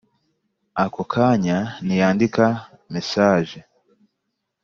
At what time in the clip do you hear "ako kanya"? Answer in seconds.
0.83-1.57